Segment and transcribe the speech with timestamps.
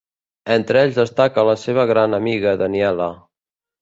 [0.53, 3.11] Entre ells destaca la seva gran amiga Daniela.